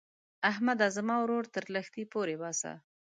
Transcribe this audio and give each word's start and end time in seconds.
احمده؛ 0.49 0.87
زما 0.97 1.15
ورور 1.19 1.45
تر 1.55 1.63
لښتي 1.73 2.03
پورې 2.13 2.35
باسه. 2.41 2.71